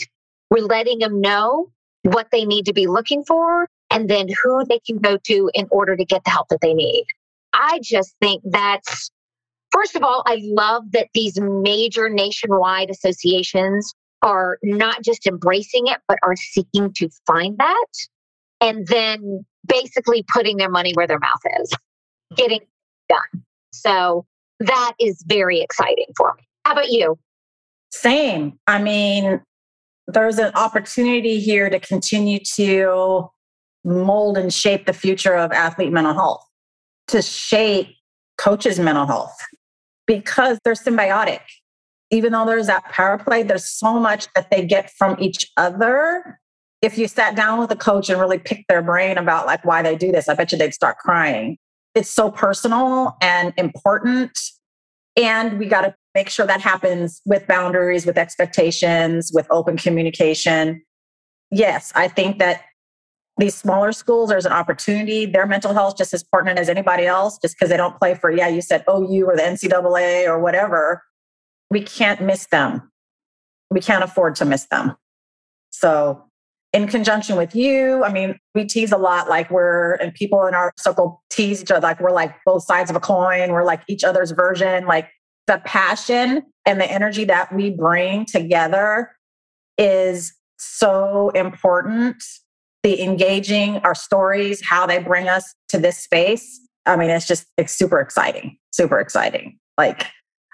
[0.50, 1.70] We're letting them know
[2.02, 5.66] what they need to be looking for and then who they can go to in
[5.70, 7.04] order to get the help that they need.
[7.52, 9.10] I just think that's,
[9.70, 15.98] first of all, I love that these major nationwide associations are not just embracing it,
[16.08, 17.86] but are seeking to find that
[18.60, 21.72] and then basically putting their money where their mouth is,
[22.36, 22.60] getting
[23.08, 23.44] done.
[23.72, 24.26] So
[24.60, 26.44] that is very exciting for me.
[26.64, 27.18] How about you?
[27.90, 28.58] Same.
[28.66, 29.40] I mean,
[30.06, 33.28] there's an opportunity here to continue to
[33.84, 36.44] mold and shape the future of athlete mental health,
[37.08, 37.88] to shape
[38.36, 39.36] coaches' mental health
[40.06, 41.40] because they're symbiotic.
[42.10, 46.40] Even though there's that power play, there's so much that they get from each other.
[46.80, 49.82] If you sat down with a coach and really picked their brain about like why
[49.82, 51.58] they do this, I bet you they'd start crying.
[51.94, 54.38] It's so personal and important.
[55.16, 60.82] And we got to make sure that happens with boundaries, with expectations, with open communication.
[61.50, 62.62] Yes, I think that
[63.38, 65.24] these smaller schools, there's an opportunity.
[65.24, 68.30] Their mental health just as important as anybody else, just because they don't play for,
[68.30, 71.04] yeah, you said OU or the NCAA or whatever.
[71.70, 72.90] We can't miss them.
[73.70, 74.96] We can't afford to miss them.
[75.70, 76.27] So,
[76.72, 80.54] in conjunction with you, I mean, we tease a lot like we're, and people in
[80.54, 83.52] our circle tease each other like we're like both sides of a coin.
[83.52, 84.86] We're like each other's version.
[84.86, 85.08] Like
[85.46, 89.12] the passion and the energy that we bring together
[89.78, 92.22] is so important
[92.82, 96.60] the engaging, our stories, how they bring us to this space.
[96.86, 99.58] I mean, it's just, it's super exciting, super exciting.
[99.76, 100.06] Like,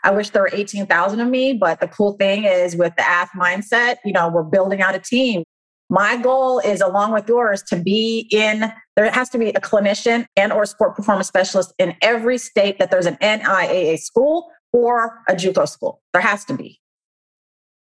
[0.05, 3.31] I wish there were 18,000 of me, but the cool thing is with the Ath
[3.37, 5.45] Mindset, you know, we're building out a team.
[5.91, 10.27] My goal is along with yours to be in there has to be a clinician
[10.37, 15.35] and or sport performance specialist in every state that there's an NAIA school or a
[15.35, 16.01] JUCO school.
[16.13, 16.81] There has to be.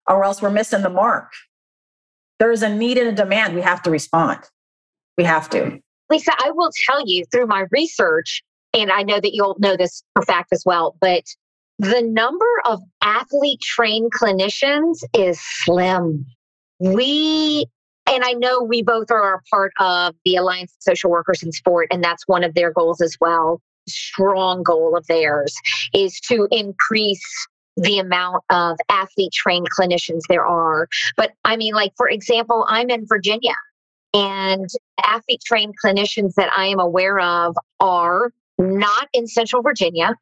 [0.07, 1.31] Or else we're missing the mark
[2.43, 3.55] there is a need and a demand.
[3.55, 4.39] We have to respond.
[5.17, 5.79] We have to.
[6.09, 10.03] Lisa, I will tell you through my research, and I know that you'll know this
[10.13, 11.23] for fact as well, but
[11.79, 16.25] the number of athlete trained clinicians is slim.
[16.79, 17.65] We,
[18.07, 21.51] and I know we both are a part of the Alliance of Social Workers in
[21.51, 23.61] Sport, and that's one of their goals as well.
[23.87, 25.55] Strong goal of theirs
[25.93, 30.87] is to increase the amount of athlete trained clinicians there are.
[31.17, 33.55] But I mean, like, for example, I'm in Virginia
[34.13, 34.69] and
[35.03, 40.15] athlete trained clinicians that I am aware of are not in Central Virginia.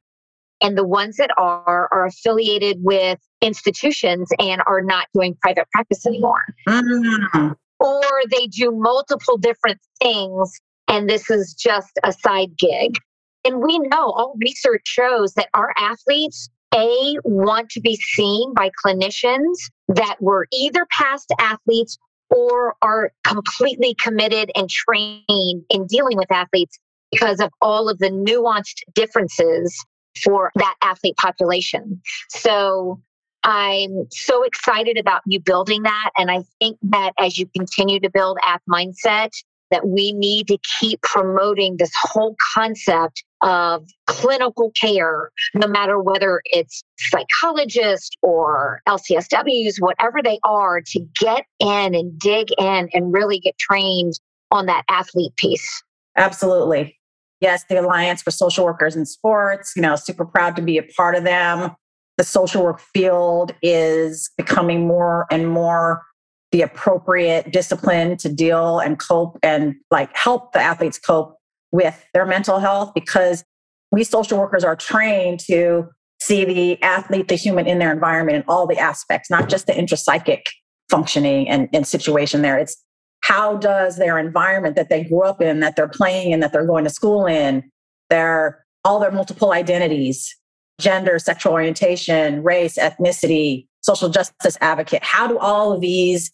[0.64, 6.06] And the ones that are are affiliated with institutions and are not doing private practice
[6.06, 6.44] anymore.
[6.70, 7.56] Mm.
[7.82, 12.98] Or they do multiple different things and this is just a side gig.
[13.46, 18.72] And we know all research shows that our athletes a, want to be seen by
[18.86, 19.56] clinicians
[19.90, 21.98] that were either past athletes
[22.30, 26.80] or are completely committed and trained in dealing with athletes
[27.12, 29.86] because of all of the nuanced differences
[30.24, 32.02] for that athlete population.
[32.30, 33.02] So
[33.44, 36.12] I'm so excited about you building that.
[36.18, 39.32] And I think that as you continue to build Ath Mindset,
[39.72, 46.42] that we need to keep promoting this whole concept of clinical care, no matter whether
[46.46, 53.40] it's psychologists or LCSWs, whatever they are, to get in and dig in and really
[53.40, 54.14] get trained
[54.52, 55.82] on that athlete piece.
[56.18, 57.00] Absolutely.
[57.40, 60.84] Yes, the Alliance for Social Workers in Sports, you know, super proud to be a
[60.84, 61.72] part of them.
[62.18, 66.04] The social work field is becoming more and more
[66.52, 71.38] the appropriate discipline to deal and cope and like help the athletes cope
[71.72, 73.44] with their mental health because
[73.92, 75.88] we social workers are trained to
[76.22, 79.74] see the athlete, the human in their environment in all the aspects, not just the
[79.74, 80.44] intrapsychic
[80.90, 82.58] functioning and, and situation there.
[82.58, 82.78] It's
[83.22, 86.66] how does their environment that they grew up in, that they're playing in, that they're
[86.66, 87.72] going to school in,
[88.10, 90.36] their all their multiple identities,
[90.82, 96.32] gender, sexual orientation, race, ethnicity, social justice advocate, how do all of these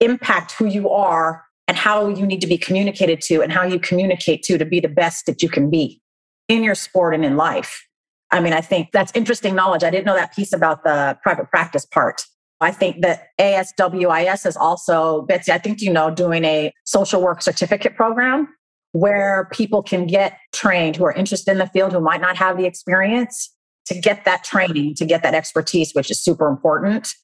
[0.00, 3.78] impact who you are and how you need to be communicated to and how you
[3.78, 6.00] communicate to to be the best that you can be
[6.48, 7.86] in your sport and in life.
[8.30, 9.82] I mean, I think that's interesting knowledge.
[9.82, 12.22] I didn't know that piece about the private practice part.
[12.60, 17.42] I think that ASWIS is also, Betsy, I think you know, doing a social work
[17.42, 18.48] certificate program
[18.92, 22.56] where people can get trained who are interested in the field, who might not have
[22.56, 23.54] the experience
[23.86, 27.14] to get that training, to get that expertise, which is super important.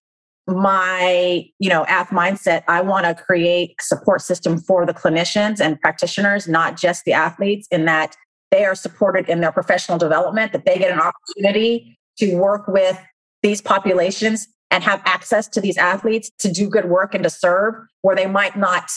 [0.47, 5.81] My you know ath mindset i want to create support system for the clinicians and
[5.81, 8.17] practitioners not just the athletes in that
[8.51, 13.01] they are supported in their professional development that they get an opportunity to work with
[13.43, 17.75] these populations and have access to these athletes to do good work and to serve
[18.01, 18.91] where they might not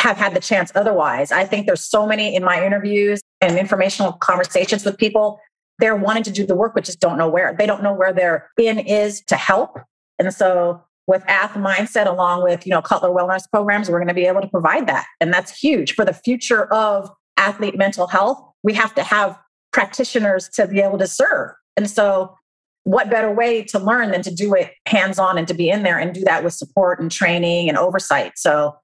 [0.00, 1.30] have had the chance otherwise.
[1.30, 5.38] I think there's so many in my interviews and informational conversations with people
[5.80, 8.12] they're wanting to do the work but just don't know where they don't know where
[8.12, 9.78] their in is to help
[10.18, 14.14] and so with Ath Mindset, along with, you know, Cutler Wellness programs, we're going to
[14.14, 15.06] be able to provide that.
[15.20, 18.40] And that's huge for the future of athlete mental health.
[18.62, 19.36] We have to have
[19.72, 21.50] practitioners to be able to serve.
[21.76, 22.36] And so
[22.84, 25.82] what better way to learn than to do it hands on and to be in
[25.82, 28.32] there and do that with support and training and oversight.
[28.36, 28.76] So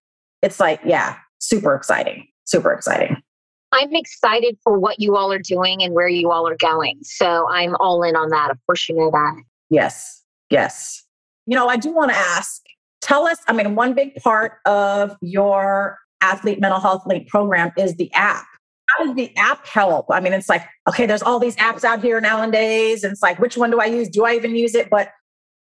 [0.43, 3.23] it's like, yeah, super exciting, super exciting.
[3.73, 6.99] I'm excited for what you all are doing and where you all are going.
[7.03, 8.51] So I'm all in on that.
[8.51, 9.43] Of course, you know that.
[9.71, 10.23] Yes.
[10.51, 11.05] Yes.
[11.47, 12.63] You know, I do want to ask
[13.07, 17.95] tell us, I mean, one big part of your athlete mental health link program is
[17.97, 18.45] the app.
[18.89, 20.07] How does the app help?
[20.11, 23.05] I mean, it's like, okay, there's all these apps out here nowadays.
[23.05, 24.09] And it's like, which one do I use?
[24.09, 24.91] Do I even use it?
[24.91, 25.11] But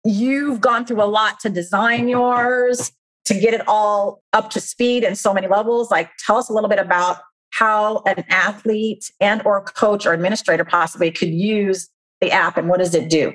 [0.04, 2.92] you've gone through a lot to design yours,
[3.26, 5.90] to get it all up to speed in so many levels.
[5.90, 7.18] Like, tell us a little bit about
[7.54, 11.88] how an athlete and or coach or administrator possibly could use
[12.20, 13.32] the app and what does it do?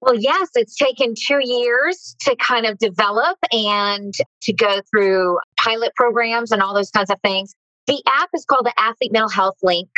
[0.00, 4.12] Well, yes, it's taken two years to kind of develop and
[4.42, 7.54] to go through pilot programs and all those kinds of things.
[7.86, 9.88] The app is called the Athlete Mental Health Link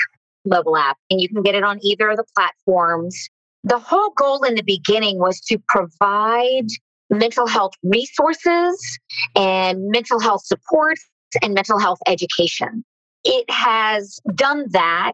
[0.44, 3.30] mobile app, and you can get it on either of the platforms.
[3.64, 6.66] The whole goal in the beginning was to provide
[7.08, 8.98] mental health resources
[9.34, 10.98] and mental health support
[11.40, 12.84] and mental health education.
[13.24, 15.12] It has done that,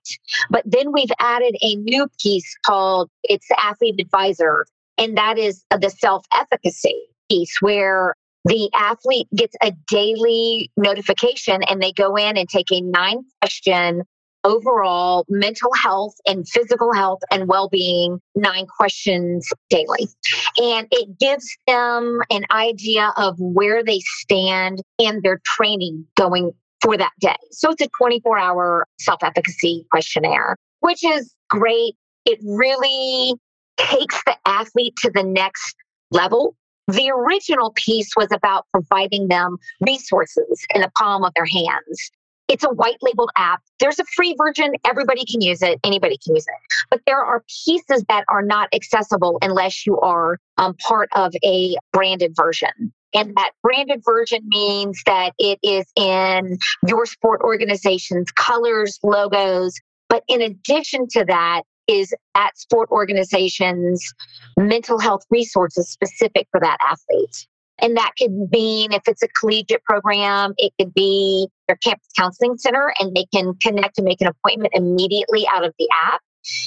[0.51, 4.65] but then we've added a new piece called it's athlete advisor
[4.99, 7.01] and that is uh, the self efficacy
[7.31, 12.81] piece where the athlete gets a daily notification and they go in and take a
[12.81, 14.03] nine question
[14.45, 20.09] overall mental health and physical health and well-being nine questions daily.
[20.57, 26.97] And it gives them an idea of where they stand in their training going for
[26.97, 33.35] that day so it's a 24 hour self-efficacy questionnaire which is great it really
[33.79, 35.77] takes the athlete to the next
[36.11, 36.55] level.
[36.89, 42.11] The original piece was about providing them resources in the palm of their hands.
[42.49, 43.61] It's a white labeled app.
[43.79, 44.73] There's a free version.
[44.87, 45.79] Everybody can use it.
[45.85, 46.87] Anybody can use it.
[46.91, 51.77] But there are pieces that are not accessible unless you are um, part of a
[51.93, 52.93] branded version.
[53.15, 59.75] And that branded version means that it is in your sport organization's colors, logos.
[60.09, 64.13] But in addition to that, is at sport organizations
[64.59, 67.47] mental health resources specific for that athlete.
[67.81, 72.59] And that could mean if it's a collegiate program, it could be their campus counseling
[72.59, 76.21] center and they can connect and make an appointment immediately out of the app.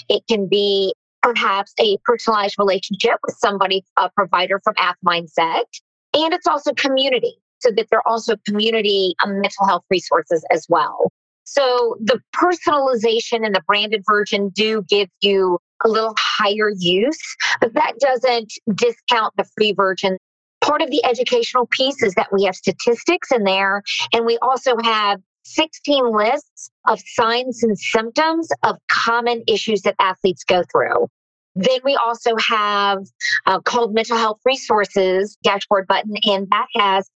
[0.09, 5.65] It can be perhaps a personalized relationship with somebody, a provider from Ath Mindset.
[6.13, 10.65] And it's also community, so that there are also community um, mental health resources as
[10.69, 11.11] well.
[11.43, 17.19] So the personalization and the branded version do give you a little higher use,
[17.59, 20.17] but that doesn't discount the free version.
[20.61, 23.81] Part of the educational piece is that we have statistics in there,
[24.13, 30.43] and we also have 16 lists of signs and symptoms of common issues that athletes
[30.43, 31.07] go through.
[31.55, 32.99] Then we also have
[33.45, 37.09] uh, called mental health resources dashboard button, and that has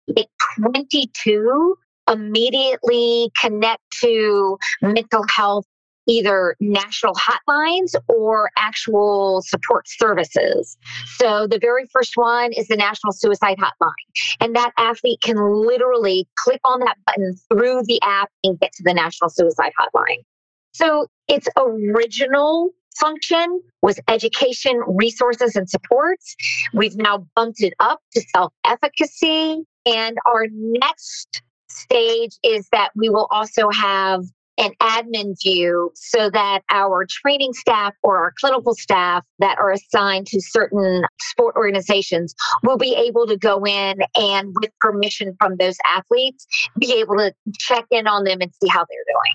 [0.60, 1.76] 22
[2.10, 5.66] immediately connect to mental health
[6.06, 10.76] either national hotlines or actual support services.
[11.16, 14.36] So the very first one is the National Suicide Hotline.
[14.40, 18.82] And that athlete can literally click on that button through the app and get to
[18.82, 20.24] the National Suicide Hotline.
[20.72, 26.36] So its original function was education, resources, and supports.
[26.72, 29.64] We've now bumped it up to self efficacy.
[29.86, 34.22] And our next stage is that we will also have
[34.58, 40.26] an admin view so that our training staff or our clinical staff that are assigned
[40.26, 45.76] to certain sport organizations will be able to go in and with permission from those
[45.86, 46.46] athletes
[46.78, 49.34] be able to check in on them and see how they're doing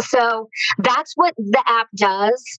[0.00, 2.58] so that's what the app does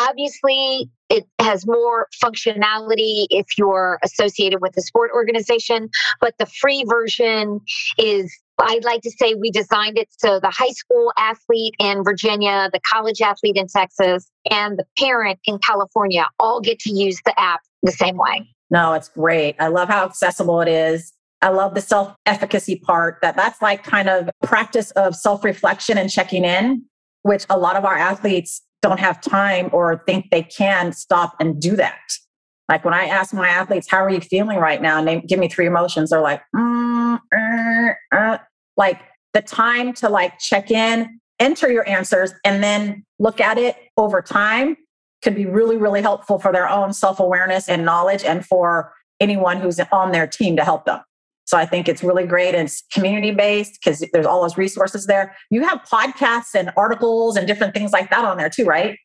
[0.00, 5.88] obviously it has more functionality if you're associated with a sport organization
[6.20, 7.60] but the free version
[7.98, 12.70] is I'd like to say we designed it so the high school athlete in Virginia,
[12.72, 17.38] the college athlete in Texas, and the parent in California all get to use the
[17.40, 18.46] app the same way.
[18.70, 19.56] No, it's great.
[19.58, 21.12] I love how accessible it is.
[21.42, 25.98] I love the self efficacy part that that's like kind of practice of self reflection
[25.98, 26.84] and checking in,
[27.22, 31.60] which a lot of our athletes don't have time or think they can stop and
[31.60, 32.00] do that.
[32.68, 34.98] Like when I ask my athletes, how are you feeling right now?
[34.98, 36.10] And they give me three emotions.
[36.10, 38.38] They're like, mm, uh, uh.
[38.76, 39.00] like
[39.34, 44.20] the time to like check in, enter your answers, and then look at it over
[44.20, 44.76] time
[45.22, 49.60] could be really, really helpful for their own self awareness and knowledge and for anyone
[49.60, 51.00] who's on their team to help them.
[51.44, 52.54] So I think it's really great.
[52.54, 55.36] And it's community based because there's all those resources there.
[55.50, 58.96] You have podcasts and articles and different things like that on there too, right?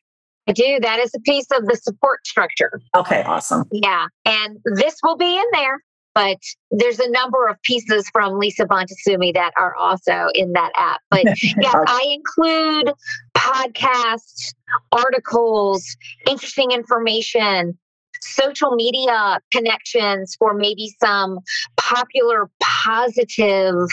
[0.48, 0.78] I do.
[0.80, 2.80] That is a piece of the support structure.
[2.96, 3.64] Okay, awesome.
[3.70, 4.06] Yeah.
[4.24, 5.82] And this will be in there.
[6.14, 6.38] but
[6.70, 11.00] there's a number of pieces from Lisa Bonta Sumii that are also in that app.
[11.10, 12.92] But yeah, I include
[13.36, 14.54] podcasts,
[14.90, 17.78] articles, interesting information,
[18.22, 21.38] social media connections for maybe some
[21.76, 23.88] popular positive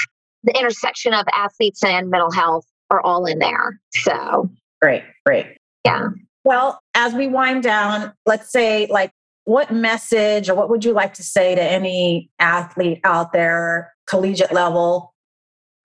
[0.46, 3.80] the intersection of athletes and mental health are all in there.
[3.94, 4.50] So
[4.82, 5.58] great, great.
[5.84, 6.10] Yeah.
[6.44, 9.12] Well, as we wind down, let's say, like,
[9.46, 14.54] what message or what would you like to say to any athlete out there, collegiate
[14.54, 15.14] level,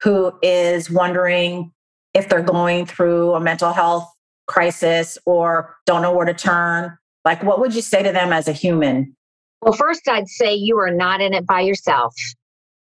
[0.03, 1.73] who is wondering
[2.15, 4.11] if they're going through a mental health
[4.47, 6.97] crisis or don't know where to turn?
[7.25, 9.15] Like, what would you say to them as a human?
[9.63, 12.15] Well, first, I'd say you are not in it by yourself.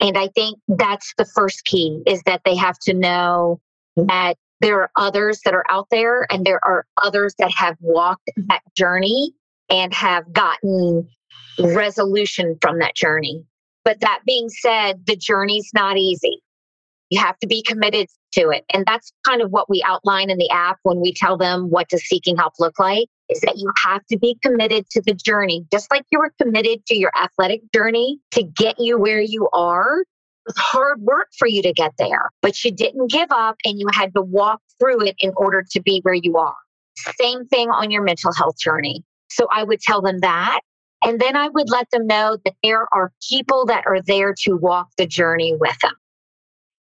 [0.00, 3.60] And I think that's the first key is that they have to know
[3.98, 4.06] mm-hmm.
[4.06, 8.30] that there are others that are out there and there are others that have walked
[8.48, 9.32] that journey
[9.68, 11.08] and have gotten
[11.58, 13.44] resolution from that journey.
[13.84, 16.40] But that being said, the journey's not easy.
[17.10, 18.64] You have to be committed to it.
[18.72, 21.88] And that's kind of what we outline in the app when we tell them what
[21.88, 25.66] does seeking help look like is that you have to be committed to the journey,
[25.72, 30.04] just like you were committed to your athletic journey to get you where you are.
[30.46, 33.86] It's hard work for you to get there, but you didn't give up and you
[33.92, 36.54] had to walk through it in order to be where you are.
[37.18, 39.04] Same thing on your mental health journey.
[39.30, 40.60] So I would tell them that.
[41.02, 44.56] And then I would let them know that there are people that are there to
[44.56, 45.92] walk the journey with them.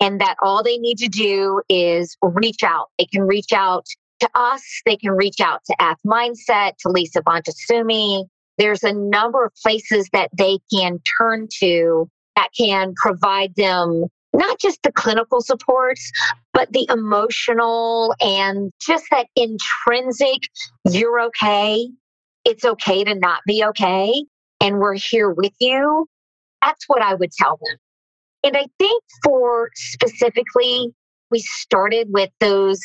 [0.00, 2.88] And that all they need to do is reach out.
[2.98, 3.86] They can reach out
[4.20, 4.62] to us.
[4.84, 8.24] They can reach out to Ath Mindset, to Lisa Bonta Sumii.
[8.58, 14.58] There's a number of places that they can turn to that can provide them not
[14.58, 16.10] just the clinical supports,
[16.52, 20.42] but the emotional and just that intrinsic,
[20.90, 21.88] you're okay.
[22.44, 24.12] It's okay to not be okay.
[24.60, 26.06] And we're here with you.
[26.62, 27.78] That's what I would tell them.
[28.44, 30.92] And I think for specifically,
[31.30, 32.80] we started with those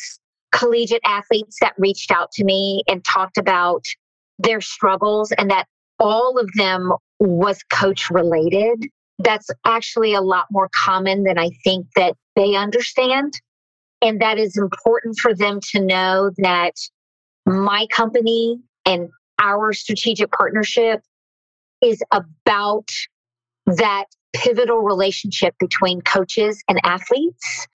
[0.54, 3.84] collegiate athletes that reached out to me and talked about
[4.38, 5.66] their struggles and that
[5.98, 8.86] all of them was coach related.
[9.18, 13.34] That's actually a lot more common than I think that they understand.
[14.00, 16.74] And that is important for them to know that
[17.46, 19.08] my company and
[19.40, 21.00] our strategic partnership
[21.82, 22.88] is about
[23.66, 27.66] that pivotal relationship between coaches and athletes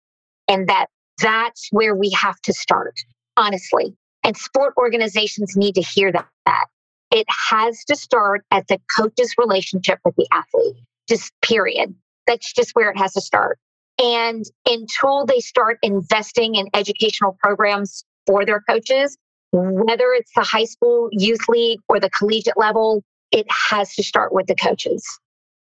[0.49, 0.87] and that
[1.19, 2.95] that's where we have to start,
[3.37, 3.97] honestly.
[4.25, 6.29] And sport organizations need to hear that.
[6.47, 6.67] that.
[7.11, 10.77] It has to start at the coach's relationship with the athlete,
[11.09, 11.95] just period.
[12.27, 13.59] That's just where it has to start.
[13.99, 19.17] And until they start investing in educational programs for their coaches,
[19.53, 23.03] whether it's the high school, youth league, or the collegiate level,
[23.33, 25.19] it has to start with the coaches.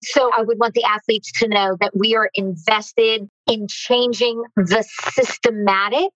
[0.03, 4.84] So I would want the athletes to know that we are invested in changing the
[5.12, 6.11] systematic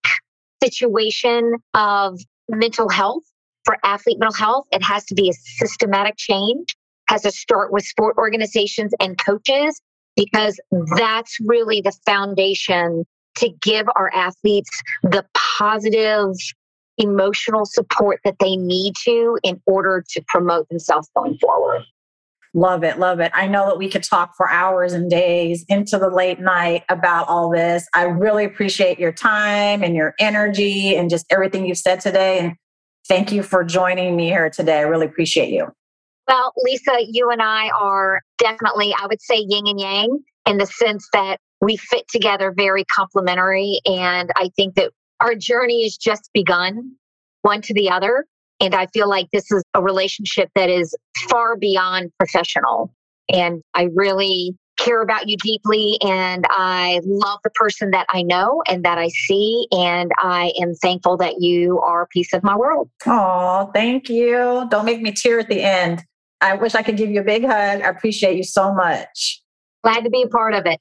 [0.62, 2.18] situation of
[2.48, 3.22] mental health
[3.64, 4.66] for athlete mental health.
[4.72, 6.74] It has to be a systematic change,
[7.08, 9.80] has to start with sport organizations and coaches,
[10.16, 10.58] because
[10.96, 13.04] that's really the foundation
[13.36, 14.70] to give our athletes
[15.02, 15.26] the
[15.58, 16.34] positive
[16.98, 21.82] emotional support that they need to in order to promote themselves going forward.
[22.56, 23.00] Love it.
[23.00, 23.32] Love it.
[23.34, 27.28] I know that we could talk for hours and days into the late night about
[27.28, 27.88] all this.
[27.92, 32.38] I really appreciate your time and your energy and just everything you've said today.
[32.38, 32.54] And
[33.08, 34.78] thank you for joining me here today.
[34.78, 35.66] I really appreciate you.
[36.28, 40.66] Well, Lisa, you and I are definitely, I would say, yin and yang in the
[40.66, 43.80] sense that we fit together very complementary.
[43.84, 46.92] And I think that our journey has just begun,
[47.42, 48.26] one to the other.
[48.60, 50.94] And I feel like this is a relationship that is
[51.28, 52.94] far beyond professional.
[53.32, 55.98] And I really care about you deeply.
[56.02, 59.66] And I love the person that I know and that I see.
[59.72, 62.90] And I am thankful that you are a piece of my world.
[63.06, 64.66] Oh, thank you.
[64.70, 66.02] Don't make me tear at the end.
[66.40, 67.82] I wish I could give you a big hug.
[67.82, 69.42] I appreciate you so much.
[69.82, 70.80] Glad to be a part of it.